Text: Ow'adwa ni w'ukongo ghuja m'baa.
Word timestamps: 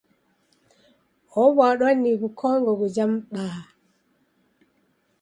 Ow'adwa 1.43 1.89
ni 2.01 2.11
w'ukongo 2.19 2.71
ghuja 2.79 3.05
m'baa. 3.11 3.61